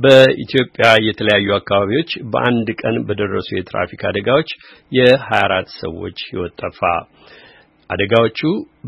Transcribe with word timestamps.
በኢትዮጵያ 0.00 0.86
የተለያዩ 1.06 1.48
አካባቢዎች 1.56 2.10
በአንድ 2.32 2.68
ቀን 2.80 2.96
በደረሱ 3.08 3.48
የትራፊክ 3.54 4.02
አደጋዎች 4.10 4.50
የ24 4.92 5.74
ሰዎች 5.82 6.18
ሕይወት 6.28 6.54
ጠፋ። 6.62 6.80
አደጋዎቹ 7.90 8.40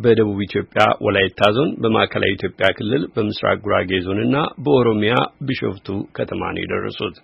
በደቡብ 0.02 0.38
ኢትዮጵያ 0.44 0.82
ወላይታ 1.04 1.40
ዞን፣ 1.54 1.70
በማዕከላዊ 1.82 2.32
ኢትዮጵያ 2.36 2.66
ክልል 2.76 3.02
በምስራቅ 3.14 3.56
ጉራጌ 3.64 3.90
ዞንና 4.04 4.34
በኦሮሚያ 4.64 5.14
ቢሾፍቱ 5.48 5.88
ከተማ 6.18 6.50
ነው 6.54 6.62
የደረሱት። 6.62 7.16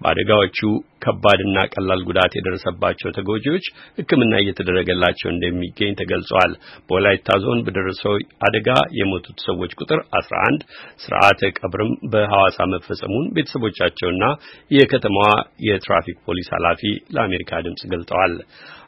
በአደጋዎቹ 0.00 0.58
ከባድና 1.04 1.56
ቀላል 1.74 2.00
ጉዳት 2.08 2.32
የደረሰባቸው 2.36 3.12
ተጎጂዎች 3.18 3.66
ሕክምና 3.98 4.32
እየተደረገላቸው 4.42 5.28
እንደሚገኝ 5.32 5.92
ተገልጿል። 6.00 6.54
በወላይታ 6.88 7.38
ዞን 7.44 7.60
በደረሰው 7.66 8.14
አደጋ 8.48 8.68
የሞቱት 9.00 9.38
ሰዎች 9.48 9.74
ቁጥር 9.80 10.00
11፣ 10.20 10.64
ስርዓተ 11.04 11.52
ቀብርም 11.60 11.92
በሐዋሳ 12.12 12.68
መፈጸሙን 12.74 13.28
ቤተሰቦቻቸውና 13.36 14.24
የከተማዋ 14.70 15.30
የትራፊክ 15.68 16.18
ፖሊስ 16.28 16.50
ኃላፊ 16.56 16.82
ለአሜሪካ 17.16 17.62
ድምጽ 17.68 17.84
ገልጠዋል። 17.94 18.34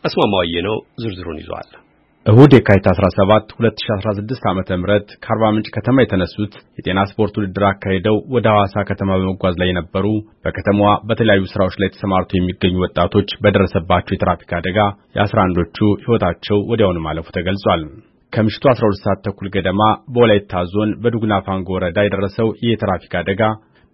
አስማማዋየ 0.04 0.64
ነው 0.68 0.76
ዝርዝሩን 1.02 1.40
ይዟል። 1.42 1.70
እሁድ 2.26 2.52
የካቲት 2.54 2.86
17 2.90 3.52
2016 3.58 4.48
ዓመተ 4.50 4.68
ከአርባ 5.22 5.44
ምንጭ 5.52 5.68
ከተማ 5.76 6.02
የተነሱት 6.02 6.54
የጤና 6.78 7.00
ስፖርት 7.10 7.34
ውድድር 7.38 7.64
አካሄደው 7.68 8.16
ወደ 8.34 8.46
ሐዋሳ 8.52 8.82
ከተማ 8.90 9.16
በመጓዝ 9.20 9.54
ላይ 9.60 9.68
የነበሩ 9.70 10.06
በከተማዋ 10.44 10.90
በተለያዩ 11.08 11.44
ስራዎች 11.52 11.76
ላይ 11.82 11.90
ተሰማርተው 11.94 12.38
የሚገኙ 12.38 12.76
ወጣቶች 12.84 13.30
በደረሰባቸው 13.42 14.14
የትራፊክ 14.14 14.52
አደጋ 14.58 14.78
የ11ዶቹ 15.18 15.78
ሕይወታቸው 16.02 16.60
ወዲያውኑ 16.72 17.00
ማለፉ 17.06 17.26
ተገልጿል። 17.38 17.84
ከምሽቱ 18.32 18.64
12 18.74 19.02
ሰዓት 19.06 19.22
ተኩል 19.26 19.48
ገደማ 19.54 19.82
በወላይታ 20.12 20.62
ዞን 20.72 20.92
በዱጉና 21.02 21.40
ፋንጎ 21.46 21.68
ወረዳ 21.76 21.98
የደረሰው 22.04 22.48
ይህ 22.60 22.70
የትራፊክ 22.72 23.14
አደጋ 23.20 23.42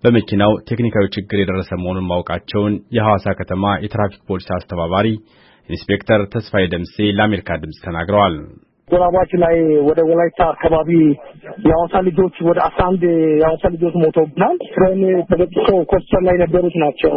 በመኪናው 0.04 0.52
ቴክኒካዊ 0.68 1.06
ችግር 1.14 1.38
የደረሰ 1.40 1.70
መሆኑን 1.80 2.08
ማወቃቸውን 2.10 2.74
የሐዋሳ 2.96 3.28
ከተማ 3.38 3.64
የትራፊክ 3.84 4.20
ፖሊስ 4.28 4.50
አስተባባሪ 4.56 5.08
ኢንስፔክተር 5.68 6.20
ተስፋዬ 6.32 6.64
ደምሴ 6.72 6.96
ለአሜሪካ 7.16 7.58
ድምፅ 7.62 7.78
ተናግረዋል። 7.84 8.34
ጎራባች 8.88 9.30
ላይ 9.42 9.54
ወደ 9.86 10.00
ወላይታ 10.08 10.40
አካባቢ 10.52 10.90
የሐዋሳ 11.64 11.94
ልጆች 12.08 12.36
ወደ 12.48 12.58
አስራ 12.66 12.82
አንድ 12.90 13.02
የሐዋሳ 13.40 13.64
ልጆች 13.74 13.94
ሞተውብናል። 14.02 14.56
ፍሬን 14.66 15.00
ተበጥሶ 15.30 15.68
ኮስተር 15.92 16.22
ላይ 16.26 16.36
የነበሩት 16.36 16.76
ናቸው። 16.82 17.16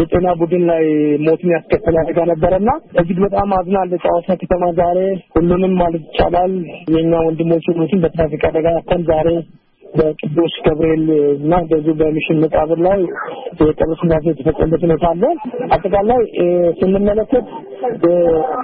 የጤና 0.00 0.34
ቡድን 0.40 0.64
ላይ 0.70 0.84
ሞትን 1.26 1.52
ያስከተለ 1.54 1.96
አደጋ 2.02 2.18
ነበረና 2.32 2.70
እጅግ 3.02 3.20
በጣም 3.26 3.56
አዝናለች 3.58 4.04
ሐዋሳ 4.10 4.38
ከተማ 4.42 4.70
ዛሬ 4.80 5.00
ሁሉንም 5.36 5.74
ማለት 5.82 6.04
ይቻላል 6.08 6.54
የእኛ 6.94 7.12
ወንድሞች 7.26 7.66
ሞትን 7.80 8.02
በትራፊክ 8.04 8.44
አደጋ 8.50 8.66
ያተን 8.76 9.04
ዛሬ 9.10 9.28
በቅዱስ 9.96 10.54
ገብርኤል 10.64 11.04
እና 11.36 11.54
እንደዚሁ 11.62 11.94
በሚሽን 12.00 12.40
መቃብር 12.44 12.80
ላይ 12.86 13.00
የቀብር 13.62 13.96
ስርዓት 14.00 14.24
የተፈጸመበት 14.30 14.82
ሁኔታ 14.86 15.06
አለ። 15.12 15.22
አጠቃላይ 15.76 16.22
ስንመለከት 16.80 17.46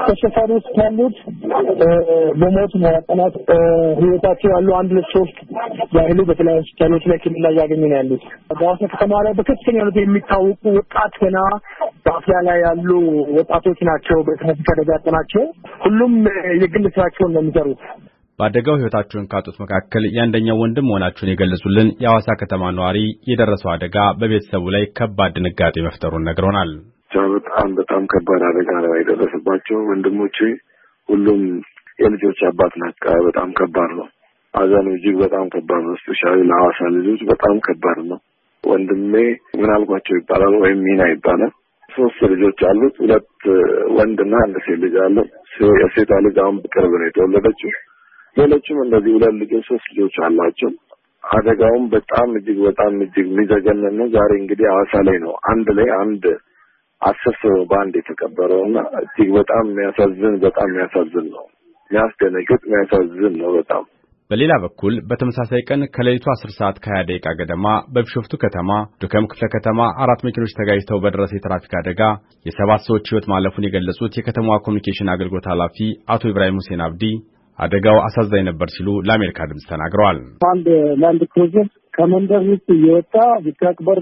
ተሸፋሪ 0.07 0.51
ውስጥ 0.57 0.71
ካሉት 0.77 1.17
በሞት 2.41 2.73
ማጠናት 2.85 3.35
ህይወታቸው 4.01 4.51
ያሉ 4.55 4.69
አንድ 4.79 4.91
ሁለት 4.95 5.09
ሶስት 5.15 5.37
ያህሉ 5.99 6.21
በተለያዩ 6.29 6.61
ሆስፒታሎች 6.63 7.05
ላይ 7.11 7.19
ሕክምና 7.19 7.47
እያገኙ 7.55 7.83
ነው 7.85 7.97
ያሉት። 7.97 8.25
በሐዋሳ 8.53 8.91
ከተማ 8.95 9.23
ላይ 9.27 9.35
በከፍተኛ 9.39 9.77
ሁኔታ 9.85 10.01
የሚታወቁ 10.03 10.63
ወጣት 10.79 11.15
ገና 11.23 11.39
በአፍያ 12.07 12.39
ላይ 12.49 12.59
ያሉ 12.67 12.89
ወጣቶች 13.39 13.81
ናቸው። 13.91 14.19
በትራፊክ 14.29 14.71
አደጋ 14.75 14.89
ያጠናቸው 14.97 15.45
ሁሉም 15.85 16.15
የግል 16.63 16.87
ስራቸውን 16.97 17.33
ነው 17.35 17.43
የሚሰሩት። 17.43 17.83
በአደጋው 18.43 18.79
ሕይወታቸውን 18.79 19.27
ካጡት 19.33 19.57
መካከል 19.63 20.05
የአንደኛው 20.15 20.57
ወንድም 20.61 20.87
መሆናቸውን 20.89 21.31
የገለጹልን 21.31 21.89
የሐዋሳ 22.03 22.29
ከተማ 22.41 22.71
ነዋሪ 22.77 22.99
የደረሰው 23.31 23.71
አደጋ 23.73 23.97
በቤተሰቡ 24.21 24.65
ላይ 24.75 24.85
ከባድ 24.99 25.35
ድንጋጤ 25.37 25.77
መፍጠሩን 25.87 26.27
ነግረውናል። 26.29 26.71
በጣም 27.35 27.69
በጣም 27.79 28.03
ከባድ 28.13 28.43
አደጋ 28.49 28.71
ነው 28.85 28.93
የደረሰባቸው 28.99 29.79
ወንድሞቼ። 29.91 30.39
ሁሉም 31.09 31.41
የልጆች 31.99 32.41
አባት 32.51 32.75
ናቸው። 32.83 33.23
በጣም 33.27 33.49
ከባድ 33.59 33.93
ነው 33.99 34.09
ሐዘኑ 34.55 34.87
እጅግ 34.97 35.17
በጣም 35.23 35.47
ከባድ 35.55 35.83
ነው። 35.87 35.95
ስፔሻሊ 36.01 36.39
ለሐዋሳ 36.49 36.81
ልጆች 36.97 37.23
በጣም 37.31 37.57
ከባድ 37.67 38.01
ነው። 38.11 38.21
ወንድሜ 38.65 39.15
ምናልኳቸው 39.57 40.17
ይባላል 40.19 40.57
ወይም 40.63 40.81
ሚና 40.87 41.03
ይባላል። 41.13 41.53
ሶስት 41.91 42.21
ልጆች 42.33 42.61
አሉት። 42.69 42.95
ሁለት 43.03 43.31
ወንድና 43.97 44.35
አንድ 44.45 44.57
ሴት 44.67 44.79
ልጅ 44.85 44.95
አለ። 45.05 45.17
የሴቷ 45.81 46.13
ልጅ 46.27 46.37
አሁን 46.45 46.59
በቅርብ 46.63 46.93
ነው 47.01 47.09
የተወለደችው። 47.09 47.73
ሌሎችም 48.37 48.79
እንደዚህ 48.85 49.13
ሁለት 49.17 49.35
ልጆች 49.43 49.65
ሶስት 49.71 49.87
ልጆች 49.91 50.17
አላቸው። 50.27 50.71
አደጋውም 51.25 51.85
በጣም 51.93 52.29
እጅግ 52.39 52.59
በጣም 52.67 52.93
እጅግ 53.05 53.27
የሚዘገንን 53.27 53.95
ነው። 54.01 54.07
ዛሬ 54.15 54.31
እንግዲህ 54.41 54.67
ሐዋሳ 54.71 55.03
ላይ 55.09 55.19
ነው 55.25 55.35
አንድ 55.53 55.69
ላይ 55.79 55.89
አንድ 55.99 56.25
አስር 57.03 57.35
ሰው 57.43 57.57
በአንድ 57.71 57.95
የተቀበረው 57.99 58.61
እና 58.67 58.79
እጅግ 59.01 59.31
በጣም 59.39 59.65
የሚያሳዝን 59.71 60.35
በጣም 60.45 60.69
የሚያሳዝን 60.73 61.27
ነው። 61.37 61.45
የሚያስደነግጥ 61.91 62.61
የሚያሳዝን 62.67 63.35
ነው 63.41 63.51
በጣም 63.57 63.85
በሌላ 64.31 64.53
በኩል 64.63 64.95
በተመሳሳይ 65.09 65.63
ቀን 65.69 65.81
ከሌሊቱ 65.95 66.27
10 66.33 66.53
ሰዓት 66.59 66.77
ከ20 66.85 67.07
ደቂቃ 67.09 67.33
ገደማ 67.41 67.65
በቢሾፍቱ 67.95 68.35
ከተማ 68.45 68.71
ዱከም 69.03 69.25
ክፍለ 69.31 69.47
ከተማ 69.55 69.81
አራት 70.05 70.21
መኪኖች 70.27 70.53
ተጋጭተው 70.59 71.01
በደረሰ 71.03 71.33
የትራፊክ 71.37 71.73
አደጋ 71.81 72.01
የሰባት 72.47 72.85
ሰዎች 72.87 73.11
ሕይወት 73.11 73.27
ማለፉን 73.33 73.67
የገለጹት 73.67 74.17
የከተማዋ 74.19 74.57
ኮሚኒኬሽን 74.67 75.13
አገልግሎት 75.15 75.49
ኃላፊ 75.53 75.79
አቶ 76.15 76.31
ኢብራሂም 76.33 76.61
ሁሴን 76.61 76.85
አብዲ 76.87 77.05
አደጋው 77.63 77.99
አሳዛኝ 78.05 78.43
ነበር 78.49 78.69
ሲሉ 78.75 78.89
ለአሜሪካ 79.07 79.47
ድምፅ 79.51 79.65
ተናግረዋል። 79.71 80.19
አንድ 80.51 80.67
ላንድ 81.03 81.23
ክሩዘር 81.33 81.67
ከመንደር 81.97 82.43
ውስጥ 82.51 82.69
እየወጣ 82.77 83.15
ቢታቅበር 83.45 84.01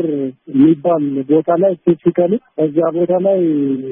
የሚባል 0.52 1.02
ቦታ 1.30 1.48
ላይ 1.62 1.72
specifically 1.78 2.32
በዚያ 2.58 2.88
ቦታ 2.96 3.12
ላይ 3.26 3.40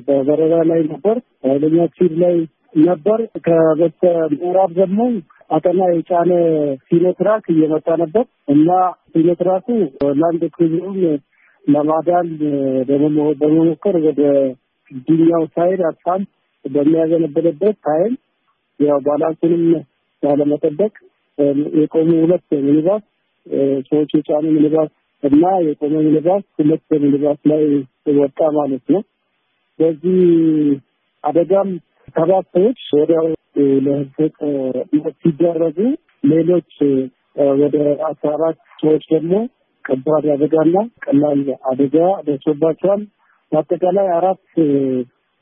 በበረራ 0.09 0.55
ላይ 0.71 0.81
ነበር። 0.93 1.17
ኃይለኛ 1.47 1.87
speed 1.97 2.15
ላይ 2.23 2.37
ነበር። 2.83 3.19
ከበስተ 3.47 4.03
ምዕራብ 4.34 4.71
ደግሞ 4.78 5.01
አጠና 5.51 5.81
የጫነ 5.91 6.31
ሲኖትራክ 6.89 7.45
እየመጣ 7.53 7.89
ነበር 8.03 8.25
እና 8.49 8.71
ሲኖትራኩ 9.12 9.67
ላንድ 10.21 10.43
ክሩዘሩን 10.57 10.99
ለማዳን 11.65 12.28
በመሞከር 13.41 13.97
ወዲያኛው 14.06 15.43
side 15.56 15.81
አስፋልት 15.89 16.28
በሚያዘነበለበት 16.65 17.77
time 17.87 18.15
ያው 18.81 18.99
balance 19.06 19.37
ኡንም 19.37 19.62
ያለመጠበቅ 20.22 20.93
የቆሙ 21.78 22.11
ሁለት 22.22 22.47
ሚኒባስ 22.66 23.03
ሰዎች 23.89 24.11
የጫኑ 24.16 24.44
ሚኒባስ 24.56 24.91
እና 25.22 25.44
የቆመ 25.66 25.94
ሚኒባስ 26.06 26.44
ሁለት 26.59 26.89
ሚኒባስ 27.05 27.39
ላይ 27.50 27.62
ወጣ 28.19 28.41
ማለት 28.59 28.84
ነው። 28.94 29.03
በዚህ 29.78 30.19
አደጋም 31.25 31.71
ሰባት 32.16 32.47
ሰዎች 32.55 32.81
ወዲያው 32.99 33.27
ለህልፈት 33.84 34.37
ሲደረጉ 35.21 35.78
ሌሎች 36.25 36.72
ወደ 37.60 37.77
አስራ 38.09 38.31
አራት 38.37 38.59
ሰዎች 38.81 39.05
ደግሞ 39.12 39.34
ከባድ 39.84 40.25
አደጋና 40.34 40.77
ቀላል 41.05 41.43
አደጋ 41.71 41.97
ደርሶባቸዋል። 42.27 43.03
በአጠቃላይ 43.53 44.09
አራት 44.16 44.43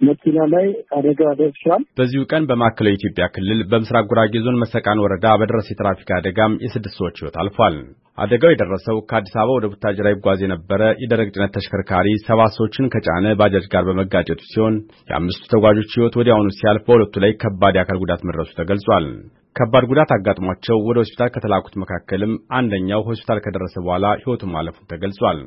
መኪና 0.00 0.38
ላይ 0.52 0.66
አደጋ 0.96 1.20
ደርሷል። 1.38 1.82
በዚሁ 1.98 2.22
ቀን 2.30 2.46
በማዕከላዊ 2.48 2.96
ኢትዮጵያ 2.98 3.26
ክልል 3.34 3.60
በምስራቅ 3.70 4.04
ጉራጌ 4.10 4.34
ዞን 4.44 4.60
መሰቃን 4.62 5.02
ወረዳ 5.04 5.26
በደረሰ 5.40 5.68
የትራፊክ 5.72 6.10
አደጋም 6.16 6.58
የስድስት 6.64 6.98
ሰዎች 6.98 7.16
ሕይወት 7.20 7.38
አልፏል። 7.42 7.76
አደጋው 8.18 8.52
የደረሰው 8.52 8.98
ከአዲስ 9.08 9.34
አበባ 9.36 9.56
ወደ 9.56 9.66
ቡታጅራ 9.72 10.12
ይጓዝ 10.12 10.40
የነበረ 10.44 10.82
የደረቅ 11.02 11.28
ጭነት 11.34 11.52
ተሽከርካሪ 11.56 12.08
ሰባት 12.26 12.52
ሰዎችን 12.56 12.90
ከጫነ 12.94 13.34
ባጃጅ 13.40 13.66
ጋር 13.74 13.82
በመጋጨቱ 13.88 14.40
ሲሆን 14.52 14.76
የአምስቱ 15.10 15.42
ተጓዦች 15.54 15.96
ሕይወት 15.96 16.16
ወዲያውኑ 16.20 16.50
ሲያልፍ 16.58 16.84
በሁለቱ 16.88 17.14
ላይ 17.24 17.34
ከባድ 17.42 17.76
የአካል 17.78 18.00
ጉዳት 18.04 18.24
መድረሱ 18.28 18.50
ተገልጿል። 18.60 19.08
ከባድ 19.56 19.84
ጉዳት 19.90 20.10
አጋጥሟቸው 20.16 20.78
ወደ 20.86 20.96
ሆስፒታል 21.02 21.30
ከተላኩት 21.34 21.76
መካከልም 21.82 22.32
አንደኛው 22.58 23.06
ሆስፒታል 23.06 23.38
ከደረሰ 23.44 23.74
በኋላ 23.84 24.06
ሕይወቱን 24.18 24.54
ማለፉን 24.56 24.90
ተገልጿል። 24.90 25.38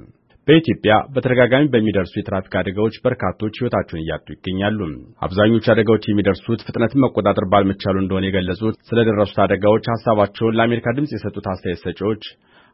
በኢትዮጵያ 0.50 0.94
በተደጋጋሚ 1.14 1.66
በሚደርሱ 1.74 2.14
የትራፊክ 2.18 2.54
አደጋዎች 2.60 2.96
በርካቶች 3.04 3.58
ሕይወታቸውን 3.60 4.02
እያጡ 4.04 4.28
ይገኛሉ። 4.36 4.80
አብዛኞቹ 5.26 5.66
አደጋዎች 5.74 6.06
የሚደርሱት 6.08 6.64
ፍጥነትን 6.68 7.04
መቆጣጠር 7.04 7.46
ባልመቻሉ 7.52 7.96
እንደሆነ 8.02 8.26
የገለጹት 8.28 8.78
ስለደረሱት 8.90 9.40
አደጋዎች 9.46 9.88
ሀሳባቸውን 9.94 10.58
ለአሜሪካ 10.60 10.96
ድምፅ 10.98 11.14
የሰጡት 11.16 11.48
አስተያየት 11.54 11.84
ሰጪዎች 11.86 12.24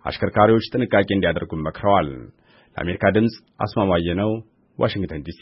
አሽከርካሪዎች 0.06 0.70
ጥንቃቄ 0.74 1.08
እንዲያደርጉ 1.16 1.52
መክረዋል። 1.68 2.10
ለአሜሪካ 2.76 3.12
ድምፅ 3.18 3.36
አስማማየ 3.66 4.16
ነው፣ 4.22 4.32
ዋሽንግተን 4.78 5.26
ዲሲ 5.28 5.42